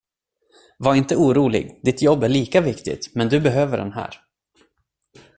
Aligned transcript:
Var 0.77 0.95
inte 0.95 1.15
orolig, 1.15 1.79
ditt 1.83 2.01
jobb 2.01 2.23
är 2.23 2.29
lika 2.29 2.61
viktigt, 2.61 3.15
men 3.15 3.29
du 3.29 3.39
behöver 3.39 3.77
den 3.77 3.91
här. 3.93 4.15